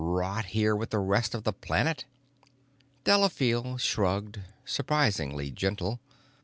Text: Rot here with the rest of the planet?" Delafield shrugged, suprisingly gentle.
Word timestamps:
Rot 0.03 0.45
here 0.45 0.75
with 0.75 0.89
the 0.89 0.97
rest 0.97 1.35
of 1.35 1.43
the 1.43 1.53
planet?" 1.53 2.05
Delafield 3.03 3.79
shrugged, 3.81 4.41
suprisingly 4.65 5.51
gentle. 5.51 5.99